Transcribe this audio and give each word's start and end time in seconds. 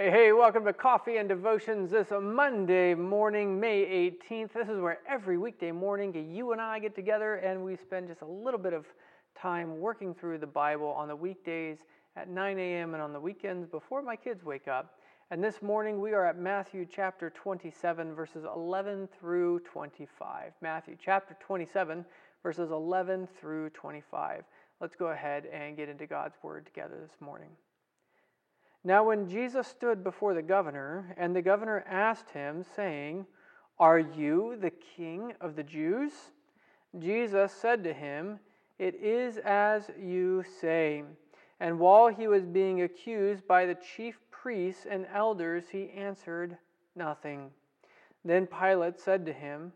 Hey, 0.00 0.12
hey, 0.12 0.32
welcome 0.32 0.64
to 0.64 0.72
Coffee 0.72 1.16
and 1.16 1.28
Devotions 1.28 1.90
this 1.90 2.06
Monday 2.12 2.94
morning, 2.94 3.58
May 3.58 4.12
18th. 4.30 4.52
This 4.52 4.68
is 4.68 4.78
where 4.78 5.00
every 5.08 5.38
weekday 5.38 5.72
morning 5.72 6.14
you 6.32 6.52
and 6.52 6.60
I 6.60 6.78
get 6.78 6.94
together 6.94 7.34
and 7.34 7.64
we 7.64 7.74
spend 7.74 8.06
just 8.06 8.20
a 8.20 8.24
little 8.24 8.60
bit 8.60 8.72
of 8.72 8.86
time 9.36 9.80
working 9.80 10.14
through 10.14 10.38
the 10.38 10.46
Bible 10.46 10.86
on 10.86 11.08
the 11.08 11.16
weekdays 11.16 11.78
at 12.14 12.28
9 12.28 12.58
a.m. 12.60 12.94
and 12.94 13.02
on 13.02 13.12
the 13.12 13.18
weekends 13.18 13.66
before 13.66 14.00
my 14.00 14.14
kids 14.14 14.44
wake 14.44 14.68
up. 14.68 15.00
And 15.32 15.42
this 15.42 15.62
morning 15.62 16.00
we 16.00 16.12
are 16.12 16.24
at 16.24 16.38
Matthew 16.38 16.86
chapter 16.88 17.30
27, 17.30 18.14
verses 18.14 18.44
11 18.54 19.08
through 19.18 19.58
25. 19.60 20.52
Matthew 20.62 20.96
chapter 21.04 21.36
27, 21.44 22.04
verses 22.44 22.70
11 22.70 23.26
through 23.40 23.70
25. 23.70 24.44
Let's 24.80 24.94
go 24.94 25.06
ahead 25.06 25.46
and 25.46 25.76
get 25.76 25.88
into 25.88 26.06
God's 26.06 26.36
Word 26.44 26.66
together 26.66 27.00
this 27.02 27.20
morning. 27.20 27.50
Now, 28.88 29.04
when 29.04 29.28
Jesus 29.28 29.66
stood 29.66 30.02
before 30.02 30.32
the 30.32 30.40
governor, 30.40 31.14
and 31.18 31.36
the 31.36 31.42
governor 31.42 31.84
asked 31.86 32.30
him, 32.30 32.64
saying, 32.74 33.26
Are 33.78 33.98
you 33.98 34.56
the 34.58 34.70
king 34.70 35.34
of 35.42 35.56
the 35.56 35.62
Jews? 35.62 36.12
Jesus 36.98 37.52
said 37.52 37.84
to 37.84 37.92
him, 37.92 38.40
It 38.78 38.94
is 38.94 39.36
as 39.44 39.90
you 40.00 40.42
say. 40.62 41.04
And 41.60 41.78
while 41.78 42.08
he 42.08 42.28
was 42.28 42.46
being 42.46 42.80
accused 42.80 43.46
by 43.46 43.66
the 43.66 43.74
chief 43.74 44.18
priests 44.30 44.86
and 44.90 45.06
elders, 45.12 45.64
he 45.70 45.90
answered 45.90 46.56
nothing. 46.96 47.50
Then 48.24 48.46
Pilate 48.46 48.98
said 48.98 49.26
to 49.26 49.34
him, 49.34 49.70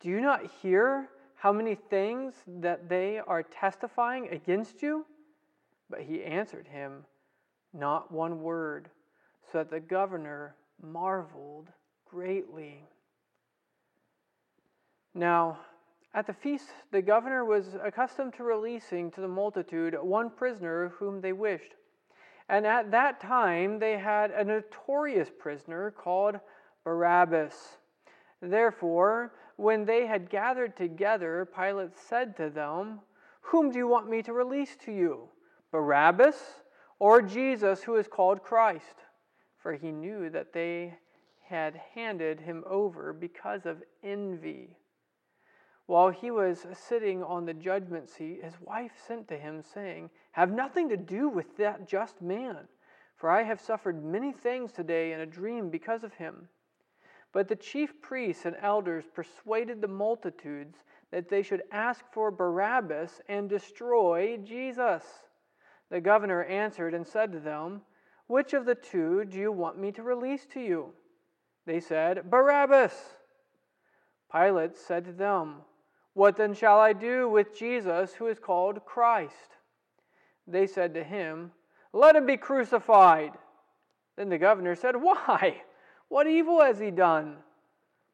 Do 0.00 0.08
you 0.08 0.20
not 0.20 0.50
hear 0.60 1.08
how 1.36 1.52
many 1.52 1.76
things 1.76 2.34
that 2.48 2.88
they 2.88 3.20
are 3.20 3.44
testifying 3.44 4.26
against 4.30 4.82
you? 4.82 5.06
But 5.88 6.00
he 6.00 6.24
answered 6.24 6.66
him, 6.66 7.04
not 7.76 8.10
one 8.10 8.42
word, 8.42 8.88
so 9.52 9.58
that 9.58 9.70
the 9.70 9.80
governor 9.80 10.54
marveled 10.82 11.68
greatly. 12.08 12.82
Now, 15.14 15.58
at 16.14 16.26
the 16.26 16.32
feast, 16.32 16.68
the 16.92 17.02
governor 17.02 17.44
was 17.44 17.76
accustomed 17.82 18.34
to 18.34 18.42
releasing 18.42 19.10
to 19.12 19.20
the 19.20 19.28
multitude 19.28 19.96
one 20.00 20.30
prisoner 20.30 20.88
whom 20.98 21.20
they 21.20 21.32
wished. 21.32 21.74
And 22.48 22.66
at 22.66 22.90
that 22.92 23.20
time, 23.20 23.78
they 23.78 23.98
had 23.98 24.30
a 24.30 24.44
notorious 24.44 25.28
prisoner 25.38 25.90
called 25.90 26.36
Barabbas. 26.84 27.78
Therefore, 28.40 29.32
when 29.56 29.84
they 29.84 30.06
had 30.06 30.30
gathered 30.30 30.76
together, 30.76 31.48
Pilate 31.54 31.96
said 31.96 32.36
to 32.36 32.50
them, 32.50 33.00
Whom 33.40 33.70
do 33.70 33.78
you 33.78 33.88
want 33.88 34.08
me 34.08 34.22
to 34.22 34.32
release 34.32 34.76
to 34.84 34.92
you? 34.92 35.28
Barabbas 35.72 36.36
or 36.98 37.22
Jesus, 37.22 37.82
who 37.82 37.96
is 37.96 38.08
called 38.08 38.42
Christ, 38.42 39.04
for 39.58 39.74
he 39.74 39.92
knew 39.92 40.30
that 40.30 40.52
they 40.52 40.94
had 41.48 41.80
handed 41.94 42.40
him 42.40 42.64
over 42.66 43.12
because 43.12 43.66
of 43.66 43.82
envy. 44.02 44.76
While 45.86 46.10
he 46.10 46.30
was 46.32 46.66
sitting 46.72 47.22
on 47.22 47.46
the 47.46 47.54
judgment 47.54 48.08
seat, 48.08 48.42
his 48.42 48.60
wife 48.60 48.92
sent 49.06 49.28
to 49.28 49.38
him, 49.38 49.62
saying, 49.62 50.10
Have 50.32 50.50
nothing 50.50 50.88
to 50.88 50.96
do 50.96 51.28
with 51.28 51.56
that 51.58 51.86
just 51.86 52.20
man, 52.20 52.66
for 53.16 53.30
I 53.30 53.44
have 53.44 53.60
suffered 53.60 54.04
many 54.04 54.32
things 54.32 54.72
today 54.72 55.12
in 55.12 55.20
a 55.20 55.26
dream 55.26 55.70
because 55.70 56.02
of 56.02 56.14
him. 56.14 56.48
But 57.32 57.46
the 57.46 57.56
chief 57.56 58.00
priests 58.00 58.46
and 58.46 58.56
elders 58.60 59.04
persuaded 59.14 59.80
the 59.80 59.88
multitudes 59.88 60.78
that 61.12 61.28
they 61.28 61.42
should 61.42 61.62
ask 61.70 62.04
for 62.10 62.30
Barabbas 62.30 63.20
and 63.28 63.48
destroy 63.48 64.38
Jesus. 64.38 65.04
The 65.90 66.00
governor 66.00 66.44
answered 66.44 66.94
and 66.94 67.06
said 67.06 67.32
to 67.32 67.40
them, 67.40 67.82
Which 68.26 68.54
of 68.54 68.64
the 68.64 68.74
two 68.74 69.24
do 69.24 69.38
you 69.38 69.52
want 69.52 69.78
me 69.78 69.92
to 69.92 70.02
release 70.02 70.46
to 70.52 70.60
you? 70.60 70.92
They 71.66 71.80
said, 71.80 72.30
Barabbas. 72.30 72.94
Pilate 74.32 74.76
said 74.76 75.04
to 75.04 75.12
them, 75.12 75.56
What 76.14 76.36
then 76.36 76.54
shall 76.54 76.78
I 76.78 76.92
do 76.92 77.28
with 77.28 77.56
Jesus 77.56 78.14
who 78.14 78.26
is 78.26 78.38
called 78.38 78.84
Christ? 78.84 79.56
They 80.46 80.66
said 80.66 80.94
to 80.94 81.04
him, 81.04 81.52
Let 81.92 82.16
him 82.16 82.26
be 82.26 82.36
crucified. 82.36 83.32
Then 84.16 84.28
the 84.28 84.38
governor 84.38 84.74
said, 84.74 84.96
Why? 84.96 85.62
What 86.08 86.26
evil 86.26 86.60
has 86.62 86.78
he 86.78 86.90
done? 86.90 87.36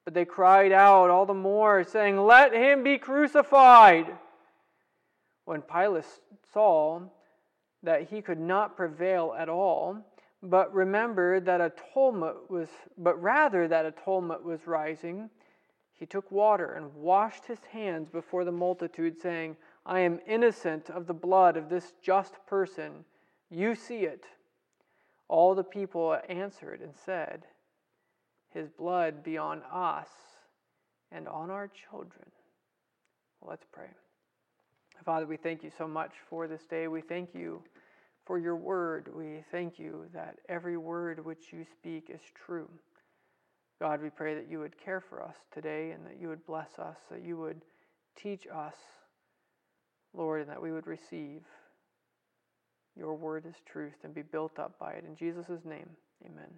But 0.05 0.15
they 0.15 0.25
cried 0.25 0.73
out 0.73 1.11
all 1.11 1.27
the 1.27 1.35
more, 1.35 1.85
saying, 1.85 2.19
Let 2.19 2.53
him 2.53 2.83
be 2.83 2.99
crucified. 2.99 4.07
When 5.45 5.63
Pilate 5.63 6.05
saw 6.53 7.03
that 7.83 8.09
he 8.09 8.23
could 8.23 8.41
not 8.41 8.77
prevail 8.77 9.35
at 9.37 9.49
all, 9.49 9.99
but 10.43 10.73
remembered 10.73 11.45
that 11.47 11.61
a 11.61 11.73
tumult 11.93 12.51
was, 12.51 12.69
but 12.99 13.21
rather 13.23 13.69
that 13.69 13.87
a 13.87 13.93
tumult 13.93 14.43
was 14.43 14.67
rising, 14.67 15.31
he 15.95 16.07
took 16.07 16.31
water 16.33 16.73
and 16.73 16.93
washed 16.95 17.47
his 17.47 17.61
hands 17.71 18.09
before 18.09 18.45
the 18.45 18.53
multitude, 18.53 19.21
saying, 19.21 19.57
I 19.87 20.01
am 20.01 20.21
innocent 20.27 20.91
of 20.91 21.07
the 21.07 21.15
blood 21.15 21.57
of 21.57 21.69
this 21.69 21.93
just 22.03 22.35
person. 22.47 23.05
You 23.51 23.75
see 23.75 24.01
it. 24.01 24.25
All 25.29 25.55
the 25.55 25.65
people 25.65 26.19
answered 26.29 26.81
and 26.81 26.93
said, 26.95 27.47
His 28.53 28.69
blood 28.69 29.23
be 29.23 29.39
on 29.39 29.63
us 29.73 30.09
and 31.11 31.29
on 31.29 31.51
our 31.51 31.69
children. 31.69 32.31
Let's 33.41 33.65
pray. 33.73 33.91
Father, 35.05 35.27
we 35.27 35.37
thank 35.37 35.65
you 35.65 35.71
so 35.77 35.89
much 35.89 36.13
for 36.31 36.47
this 36.47 36.65
day. 36.65 36.87
We 36.87 37.01
thank 37.01 37.35
you 37.35 37.61
for 38.25 38.39
your 38.39 38.55
word. 38.55 39.09
We 39.13 39.43
thank 39.51 39.79
you 39.79 40.05
that 40.15 40.37
every 40.49 40.77
word 40.77 41.25
which 41.25 41.53
you 41.53 41.65
speak 41.65 42.09
is 42.09 42.21
true. 42.35 42.69
God, 43.81 44.01
we 44.01 44.11
pray 44.11 44.37
that 44.37 44.49
you 44.49 44.61
would 44.61 44.79
care 44.79 45.01
for 45.01 45.21
us 45.21 45.35
today 45.53 45.91
and 45.91 46.07
that 46.07 46.21
you 46.21 46.29
would 46.29 46.47
bless 46.47 46.79
us, 46.79 46.99
that 47.11 47.25
you 47.25 47.37
would 47.37 47.63
teach 48.15 48.47
us, 48.47 48.77
Lord, 50.15 50.43
and 50.43 50.51
that 50.51 50.63
we 50.63 50.71
would 50.71 50.87
receive 50.87 51.41
your 52.97 53.15
word 53.15 53.45
as 53.49 53.55
truth 53.67 54.05
and 54.05 54.15
be 54.15 54.23
built 54.23 54.61
up 54.61 54.79
by 54.79 54.93
it. 54.93 55.05
In 55.05 55.17
Jesus' 55.17 55.65
name, 55.65 55.89
amen. 56.25 56.51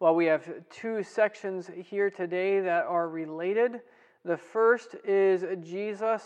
Well, 0.00 0.16
we 0.16 0.26
have 0.26 0.48
two 0.68 1.04
sections 1.04 1.70
here 1.76 2.10
today 2.10 2.58
that 2.60 2.86
are 2.86 3.08
related. 3.08 3.82
The 4.24 4.36
first 4.36 4.96
is 5.04 5.44
Jesus 5.64 6.22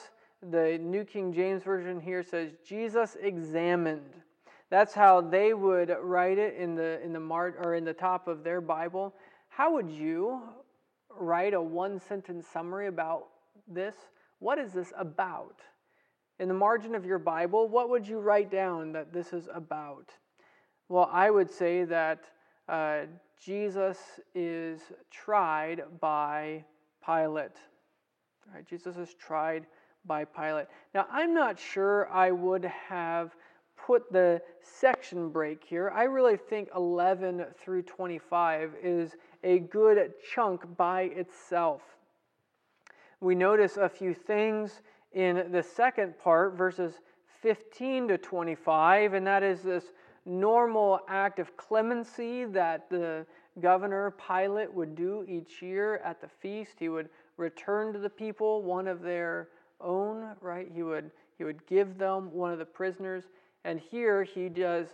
the 0.51 0.79
New 0.79 1.05
King 1.05 1.33
James 1.33 1.63
Version 1.63 2.01
here 2.01 2.23
says 2.23 2.51
Jesus 2.67 3.17
examined. 3.21 4.15
That's 4.71 4.95
how 4.95 5.21
they 5.21 5.55
would 5.55 5.95
write 6.03 6.39
it 6.39 6.57
in 6.57 6.75
the 6.75 7.01
in 7.03 7.13
the 7.13 7.21
mar- 7.21 7.55
or 7.59 7.75
in 7.75 7.85
the 7.85 7.93
top 7.93 8.27
of 8.27 8.43
their 8.43 8.61
Bible. 8.61 9.15
How 9.49 9.73
would 9.75 9.91
you 9.91 10.41
write 11.11 11.55
a 11.55 11.61
one 11.61 12.01
sentence 12.01 12.47
summary 12.47 12.87
about 12.87 13.29
this? 13.69 13.95
What 14.39 14.59
is 14.59 14.73
this 14.73 14.93
about? 14.97 15.61
In 16.39 16.49
the 16.49 16.55
margin 16.55 16.95
of 16.95 17.05
your 17.05 17.19
Bible, 17.19 17.69
what 17.69 17.91
would 17.91 18.09
you 18.09 18.19
write 18.19 18.51
down 18.51 18.93
that 18.93 19.13
this 19.13 19.33
is 19.33 19.49
about? 19.53 20.11
Well, 20.89 21.09
I 21.13 21.31
would 21.31 21.51
say 21.51 21.85
that 21.85 22.25
uh, 22.69 23.03
Jesus 23.41 23.99
is 24.35 24.81
tried 25.11 25.83
by 26.01 26.65
Pilate. 27.05 27.53
Right? 28.53 28.67
Jesus 28.67 28.97
is 28.97 29.15
tried 29.15 29.67
by 30.07 30.25
Pilate. 30.25 30.67
Now, 30.95 31.07
I'm 31.11 31.35
not 31.35 31.59
sure 31.59 32.09
I 32.11 32.31
would 32.31 32.65
have 32.65 33.35
put 33.77 34.13
the 34.13 34.41
section 34.61 35.31
break 35.31 35.65
here. 35.65 35.91
I 35.91 36.05
really 36.05 36.37
think 36.37 36.69
11 36.75 37.45
through 37.59 37.83
25 37.83 38.75
is 38.83 39.17
a 39.43 39.61
good 39.61 40.13
chunk 40.35 40.77
by 40.77 41.03
itself. 41.03 41.83
We 43.21 43.35
notice 43.35 43.77
a 43.77 43.89
few 43.89 44.15
things 44.15 44.83
in 45.13 45.51
the 45.51 45.63
second 45.63 46.19
part, 46.19 46.55
verses 46.55 46.95
15 47.43 48.09
to 48.09 48.19
25, 48.19 49.15
and 49.15 49.27
that 49.27 49.43
is 49.43 49.63
this 49.63 49.93
normal 50.25 51.01
act 51.09 51.39
of 51.39 51.57
clemency 51.57 52.45
that 52.45 52.89
the 52.89 53.27
governor 53.61 54.15
Pilate 54.27 54.73
would 54.73 54.95
do 54.95 55.25
each 55.29 55.61
year 55.61 55.99
at 55.99 56.21
the 56.21 56.29
feast. 56.29 56.73
He 56.79 56.89
would 56.89 57.09
return 57.37 57.93
to 57.93 57.99
the 57.99 58.11
people 58.11 58.63
one 58.63 58.87
of 58.87 59.03
their 59.03 59.49
own, 59.83 60.37
right? 60.41 60.69
He 60.73 60.83
would, 60.83 61.11
he 61.37 61.45
would 61.45 61.67
give 61.67 61.99
them 61.99 62.33
one 62.33 62.53
of 62.53 62.59
the 62.59 62.65
prisoners. 62.65 63.25
And 63.65 63.79
here 63.79 64.25
he 64.25 64.49
does 64.49 64.89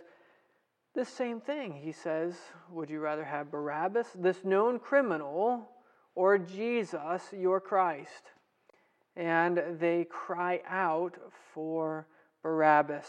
the 0.93 1.05
same 1.05 1.39
thing. 1.39 1.73
He 1.73 1.91
says, 1.91 2.35
Would 2.71 2.89
you 2.89 2.99
rather 2.99 3.23
have 3.23 3.51
Barabbas, 3.51 4.07
this 4.15 4.43
known 4.43 4.79
criminal, 4.79 5.69
or 6.15 6.37
Jesus, 6.37 7.23
your 7.31 7.59
Christ? 7.59 8.31
And 9.15 9.61
they 9.79 10.05
cry 10.09 10.61
out 10.67 11.17
for 11.53 12.07
Barabbas. 12.41 13.07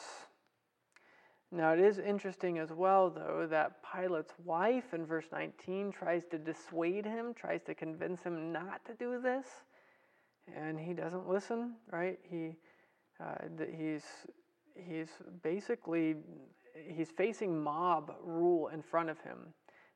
Now, 1.53 1.73
it 1.73 1.81
is 1.81 1.99
interesting 1.99 2.59
as 2.59 2.71
well, 2.71 3.11
though, 3.11 3.47
that 3.51 3.83
Pilate's 3.83 4.33
wife 4.45 4.95
in 4.95 5.05
verse 5.05 5.27
19 5.33 5.91
tries 5.91 6.25
to 6.27 6.39
dissuade 6.39 7.05
him, 7.05 7.35
tries 7.35 7.63
to 7.65 7.75
convince 7.75 8.23
him 8.23 8.53
not 8.53 8.85
to 8.85 8.95
do 8.95 9.21
this 9.21 9.47
and 10.57 10.79
he 10.79 10.93
doesn't 10.93 11.29
listen, 11.29 11.75
right? 11.91 12.19
He, 12.23 12.57
uh, 13.21 13.35
he's, 13.77 14.05
he's 14.75 15.09
basically 15.43 16.17
he's 16.89 17.11
facing 17.11 17.63
mob 17.63 18.15
rule 18.23 18.69
in 18.69 18.83
front 18.83 19.11
of 19.11 19.21
him. 19.21 19.39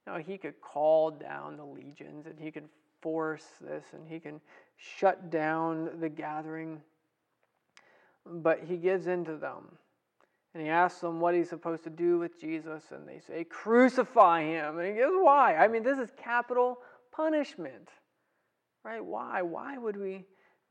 Now 0.06 0.18
he 0.18 0.36
could 0.36 0.60
call 0.60 1.10
down 1.10 1.56
the 1.56 1.64
legions 1.64 2.26
and 2.26 2.38
he 2.38 2.50
could 2.50 2.68
force 3.00 3.46
this 3.60 3.84
and 3.92 4.06
he 4.08 4.20
can 4.20 4.40
shut 4.76 5.30
down 5.30 6.00
the 6.00 6.08
gathering. 6.08 6.80
But 8.26 8.60
he 8.66 8.76
gives 8.76 9.06
in 9.06 9.24
to 9.26 9.36
them. 9.36 9.76
And 10.54 10.62
he 10.62 10.68
asks 10.68 11.00
them 11.00 11.20
what 11.20 11.34
he's 11.34 11.48
supposed 11.48 11.82
to 11.82 11.90
do 11.90 12.16
with 12.16 12.40
Jesus, 12.40 12.84
and 12.92 13.08
they 13.08 13.18
say, 13.18 13.42
Crucify 13.42 14.44
him. 14.44 14.78
And 14.78 14.86
he 14.86 15.02
goes, 15.02 15.12
Why? 15.20 15.56
I 15.56 15.66
mean, 15.66 15.82
this 15.82 15.98
is 15.98 16.10
capital 16.16 16.78
punishment. 17.10 17.88
Right? 18.84 19.04
Why? 19.04 19.42
Why 19.42 19.76
would 19.76 19.96
we 19.96 20.24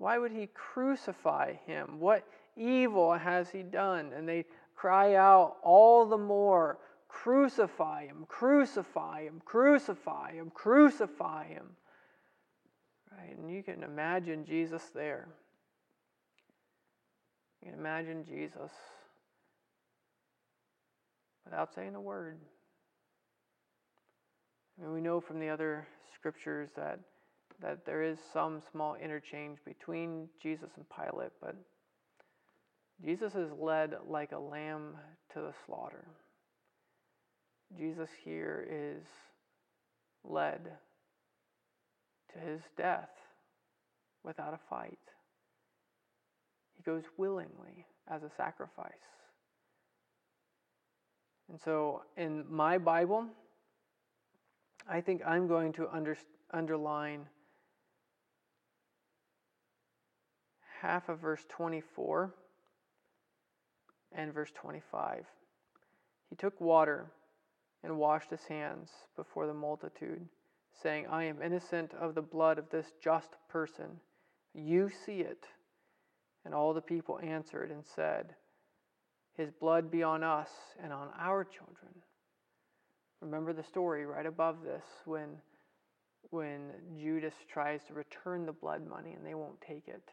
why 0.03 0.17
would 0.17 0.33
he 0.33 0.49
crucify 0.53 1.53
him? 1.65 1.99
What 1.99 2.27
evil 2.57 3.13
has 3.13 3.49
he 3.49 3.63
done? 3.63 4.11
And 4.13 4.27
they 4.27 4.43
cry 4.75 5.15
out 5.15 5.55
all 5.63 6.05
the 6.05 6.17
more, 6.17 6.77
Crucify 7.07 8.07
him, 8.07 8.25
crucify 8.27 9.21
him, 9.21 9.39
crucify 9.45 10.33
him, 10.33 10.49
crucify 10.49 11.45
him. 11.45 11.67
Right? 13.15 13.37
And 13.37 13.49
you 13.49 13.61
can 13.61 13.83
imagine 13.83 14.43
Jesus 14.45 14.81
there. 14.95 15.27
You 17.61 17.69
can 17.69 17.79
imagine 17.79 18.25
Jesus 18.25 18.71
without 21.45 21.73
saying 21.73 21.93
a 21.93 22.01
word. 22.01 22.39
Mean, 24.81 24.91
we 24.91 25.01
know 25.01 25.21
from 25.21 25.39
the 25.39 25.49
other 25.49 25.87
scriptures 26.15 26.71
that, 26.75 26.99
that 27.61 27.85
there 27.85 28.03
is 28.03 28.17
some 28.31 28.61
small 28.71 28.95
interchange 28.95 29.59
between 29.65 30.29
Jesus 30.41 30.69
and 30.75 30.85
Pilate, 30.89 31.31
but 31.41 31.55
Jesus 33.03 33.35
is 33.35 33.51
led 33.59 33.95
like 34.07 34.31
a 34.31 34.39
lamb 34.39 34.95
to 35.33 35.39
the 35.39 35.53
slaughter. 35.65 36.05
Jesus 37.77 38.09
here 38.23 38.67
is 38.69 39.03
led 40.23 40.71
to 42.33 42.39
his 42.39 42.61
death 42.77 43.09
without 44.23 44.53
a 44.53 44.59
fight. 44.69 44.99
He 46.75 46.83
goes 46.83 47.03
willingly 47.17 47.85
as 48.09 48.23
a 48.23 48.29
sacrifice. 48.29 48.91
And 51.49 51.59
so 51.59 52.03
in 52.17 52.45
my 52.49 52.77
Bible, 52.77 53.25
I 54.89 55.01
think 55.01 55.21
I'm 55.25 55.47
going 55.47 55.73
to 55.73 55.89
under, 55.89 56.17
underline 56.51 57.25
half 60.83 61.07
of 61.07 61.17
verse 61.19 61.45
24 61.47 62.33
and 64.11 64.33
verse 64.33 64.51
25. 64.53 65.25
He 66.29 66.35
took 66.35 66.59
water 66.59 67.09
and 67.83 67.97
washed 67.97 68.29
his 68.29 68.43
hands 68.43 68.89
before 69.15 69.47
the 69.47 69.53
multitude, 69.53 70.25
saying, 70.81 71.07
I 71.09 71.23
am 71.23 71.41
innocent 71.41 71.93
of 71.93 72.15
the 72.15 72.21
blood 72.21 72.59
of 72.59 72.69
this 72.69 72.87
just 73.01 73.29
person. 73.47 73.85
You 74.53 74.91
see 75.05 75.21
it. 75.21 75.45
And 76.43 76.53
all 76.53 76.73
the 76.73 76.81
people 76.81 77.17
answered 77.23 77.71
and 77.71 77.85
said, 77.95 78.35
His 79.37 79.51
blood 79.51 79.89
be 79.89 80.03
on 80.03 80.21
us 80.21 80.49
and 80.83 80.91
on 80.91 81.07
our 81.17 81.45
children. 81.45 81.93
Remember 83.21 83.53
the 83.53 83.63
story 83.63 84.05
right 84.05 84.25
above 84.25 84.57
this 84.65 84.83
when, 85.05 85.29
when 86.31 86.71
Judas 86.99 87.35
tries 87.49 87.85
to 87.85 87.93
return 87.93 88.45
the 88.45 88.51
blood 88.51 88.85
money 88.85 89.13
and 89.13 89.25
they 89.25 89.33
won't 89.33 89.61
take 89.61 89.87
it. 89.87 90.11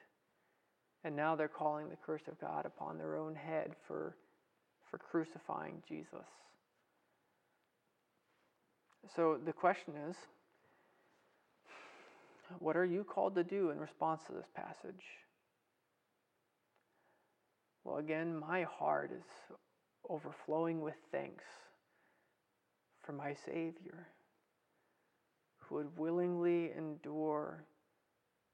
And 1.05 1.17
now 1.17 1.35
they're 1.35 1.49
calling 1.49 1.89
the 1.89 1.97
curse 1.97 2.23
of 2.29 2.39
God 2.41 2.67
upon 2.67 2.99
their 2.99 3.17
own 3.17 3.35
head 3.35 3.75
for, 3.87 4.17
for 4.91 4.99
crucifying 4.99 5.83
Jesus. 5.89 6.27
So 9.17 9.39
the 9.45 9.53
question 9.53 9.95
is 10.09 10.17
what 12.59 12.77
are 12.77 12.85
you 12.85 13.05
called 13.05 13.35
to 13.37 13.45
do 13.45 13.71
in 13.71 13.79
response 13.79 14.23
to 14.27 14.33
this 14.33 14.49
passage? 14.55 15.05
Well, 17.85 17.99
again, 17.99 18.39
my 18.39 18.65
heart 18.65 19.11
is 19.13 19.57
overflowing 20.09 20.81
with 20.81 20.97
thanks 21.13 21.45
for 23.03 23.13
my 23.13 23.35
Savior, 23.47 24.09
who 25.59 25.77
would 25.77 25.97
willingly 25.97 26.73
endure 26.77 27.65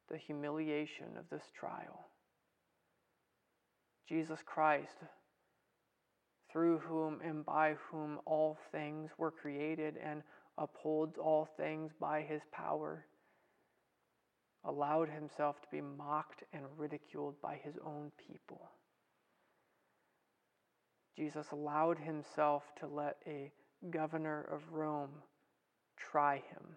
the 0.08 0.18
humiliation 0.18 1.16
of 1.18 1.28
this 1.30 1.44
trial. 1.58 2.06
Jesus 4.08 4.38
Christ, 4.44 4.96
through 6.50 6.78
whom 6.78 7.20
and 7.24 7.44
by 7.44 7.74
whom 7.90 8.18
all 8.24 8.56
things 8.72 9.10
were 9.18 9.30
created 9.30 9.96
and 10.02 10.22
upholds 10.58 11.18
all 11.18 11.48
things 11.56 11.92
by 12.00 12.22
his 12.22 12.42
power, 12.52 13.04
allowed 14.64 15.08
himself 15.08 15.60
to 15.62 15.68
be 15.70 15.80
mocked 15.80 16.42
and 16.52 16.64
ridiculed 16.76 17.40
by 17.40 17.60
his 17.62 17.74
own 17.84 18.10
people. 18.26 18.70
Jesus 21.16 21.46
allowed 21.50 21.98
himself 21.98 22.62
to 22.80 22.86
let 22.86 23.16
a 23.26 23.50
governor 23.90 24.42
of 24.52 24.60
Rome 24.72 25.22
try 25.96 26.36
him. 26.36 26.76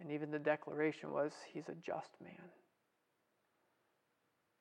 And 0.00 0.10
even 0.10 0.30
the 0.30 0.38
declaration 0.38 1.12
was, 1.12 1.32
He's 1.52 1.68
a 1.68 1.74
just 1.74 2.10
man. 2.22 2.50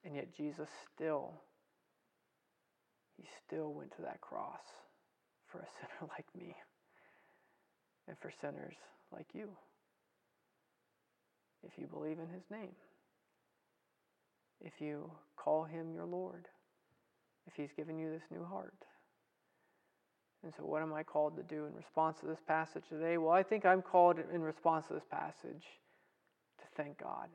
And 0.06 0.16
yet 0.16 0.36
Jesus 0.36 0.70
still, 0.94 1.34
He 3.18 3.26
still 3.46 3.74
went 3.74 3.96
to 3.96 4.02
that 4.02 4.22
cross 4.22 4.64
for 5.48 5.60
a 5.60 5.66
sinner 5.80 6.12
like 6.18 6.26
me 6.36 6.56
and 8.08 8.18
for 8.20 8.32
sinners 8.42 8.76
like 9.12 9.28
you. 9.34 9.50
If 11.66 11.78
you 11.78 11.88
believe 11.88 12.20
in 12.20 12.28
His 12.28 12.44
name, 12.52 12.76
if 14.60 14.82
you 14.82 15.10
call 15.38 15.64
Him 15.64 15.94
your 15.94 16.06
Lord, 16.06 16.48
if 17.48 17.54
He's 17.56 17.72
given 17.76 17.98
you 17.98 18.12
this 18.12 18.24
new 18.30 18.44
heart. 18.44 18.86
And 20.44 20.54
so, 20.58 20.66
what 20.66 20.82
am 20.82 20.94
I 20.94 21.04
called 21.04 21.38
to 21.38 21.44
do 21.44 21.66
in 21.66 21.74
response 21.74 22.20
to 22.20 22.26
this 22.26 22.42
passage 22.46 22.84
today? 22.90 23.18
Well, 23.18 23.32
I 23.32 23.44
think 23.44 23.66
I'm 23.66 23.82
called 23.82 24.18
in 24.34 24.42
response 24.42 24.88
to 24.88 24.94
this 24.94 25.06
passage 25.10 25.64
to 26.60 26.66
thank 26.76 27.00
God 27.00 27.30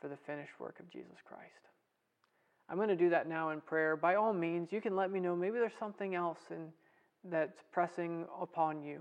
for 0.00 0.08
the 0.08 0.16
finished 0.16 0.58
work 0.58 0.80
of 0.80 0.90
Jesus 0.90 1.16
Christ. 1.26 1.68
I'm 2.68 2.76
going 2.76 2.88
to 2.88 2.96
do 2.96 3.10
that 3.10 3.28
now 3.28 3.50
in 3.50 3.60
prayer. 3.60 3.96
By 3.96 4.16
all 4.16 4.32
means, 4.32 4.72
you 4.72 4.80
can 4.80 4.94
let 4.94 5.10
me 5.10 5.20
know. 5.20 5.34
Maybe 5.34 5.58
there's 5.58 5.72
something 5.78 6.14
else 6.14 6.38
in, 6.50 6.68
that's 7.24 7.60
pressing 7.72 8.26
upon 8.40 8.82
you. 8.82 9.00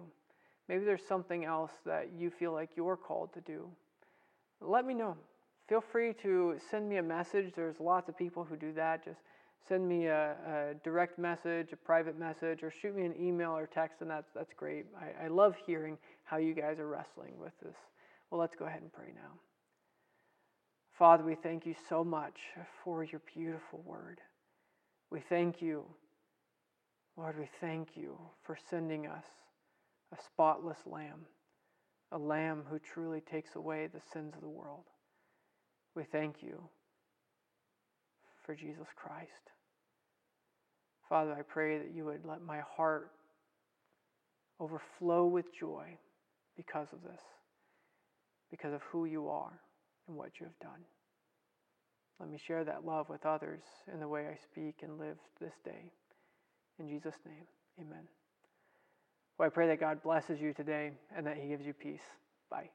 Maybe 0.68 0.85
there's 0.85 1.06
something 1.07 1.45
else 1.45 1.71
that 1.85 2.09
you 2.18 2.30
feel 2.30 2.54
like 2.54 2.69
you're 2.75 2.97
called 2.97 3.33
to 3.33 3.42
do. 3.42 3.69
Let 4.61 4.85
me 4.85 4.94
know. 4.94 5.16
Feel 5.68 5.81
free 5.81 6.13
to 6.23 6.57
send 6.71 6.87
me 6.87 6.97
a 6.97 7.04
message. 7.04 7.54
There's 7.56 7.80
lots 7.80 8.09
of 8.09 8.18
people 8.18 8.44
who 8.44 8.56
do 8.56 8.71
that. 8.73 9.04
Just 9.04 9.19
send 9.68 9.87
me 9.87 10.07
a, 10.07 10.35
a, 10.47 10.73
direct 10.83 11.19
message, 11.19 11.73
a 11.73 11.75
private 11.75 12.18
message, 12.18 12.63
or 12.63 12.71
shoot 12.71 12.95
me 12.95 13.06
an 13.06 13.13
email 13.19 13.51
or 13.51 13.68
text, 13.68 14.01
and 14.01 14.09
that's, 14.09 14.30
that's 14.33 14.54
great. 14.54 14.85
I, 14.97 15.25
I 15.25 15.27
love 15.27 15.56
hearing 15.66 15.97
how 16.23 16.37
you 16.37 16.54
guys 16.54 16.80
are 16.80 16.87
wrestling 16.87 17.33
with 17.39 17.54
this. 17.61 17.75
Well, 18.30 18.39
let's 18.39 18.56
go 18.56 18.66
ahead 18.66 18.81
and 18.81 18.92
pray 18.92 19.11
now. 19.13 19.39
Father, 20.97 21.23
we 21.23 21.35
thank 21.35 21.68
you 21.68 21.75
so 21.89 22.04
much 22.04 22.39
for 22.83 23.04
your 23.04 23.21
beautiful 23.35 23.83
word. 23.85 24.19
We 25.11 25.19
thank 25.19 25.61
you, 25.61 25.85
Lord, 27.16 27.37
we 27.37 27.47
thank 27.61 27.89
you 27.95 28.18
for 28.44 28.57
sending 28.71 29.06
us 29.06 29.25
a 30.11 30.18
spotless 30.23 30.80
lamb, 30.87 31.27
a 32.11 32.18
lamb 32.18 32.63
who 32.68 32.80
truly 32.80 33.21
takes 33.21 33.56
away 33.56 33.87
the 33.87 34.01
sins 34.11 34.33
of 34.33 34.42
the 34.42 34.49
world. 34.49 34.85
We 35.95 36.04
thank 36.04 36.42
you 36.42 36.63
for 38.44 38.56
Jesus 38.56 38.87
Christ. 38.95 39.51
Father, 41.07 41.33
I 41.33 41.44
pray 41.44 41.77
that 41.77 41.94
you 41.94 42.06
would 42.06 42.25
let 42.25 42.42
my 42.42 42.61
heart 42.75 43.11
overflow 44.59 45.27
with 45.27 45.45
joy 45.56 45.95
because 46.56 46.87
of 46.92 47.04
this, 47.04 47.21
because 48.49 48.73
of 48.73 48.81
who 48.92 49.06
you 49.06 49.30
are 49.30 49.59
and 50.07 50.18
what 50.18 50.40
you 50.40 50.45
have 50.45 50.59
done. 50.59 50.81
Let 52.19 52.30
me 52.30 52.40
share 52.45 52.64
that 52.64 52.85
love 52.85 53.09
with 53.09 53.26
others 53.26 53.61
in 53.94 53.99
the 53.99 54.07
way 54.07 54.28
I 54.28 54.37
speak 54.44 54.78
and 54.81 54.97
live 54.97 55.18
this 55.40 55.54
day. 55.64 55.92
In 56.80 56.87
Jesus' 56.87 57.19
name, 57.26 57.45
amen. 57.80 58.07
Well, 59.37 59.47
I 59.47 59.49
pray 59.49 59.68
that 59.68 59.80
God 59.80 60.02
blesses 60.02 60.42
you 60.42 60.54
today 60.54 60.92
and 61.16 61.28
that 61.28 61.37
He 61.37 61.47
gives 61.47 61.66
you 61.66 61.73
peace. 61.73 62.02
Bye. 62.49 62.69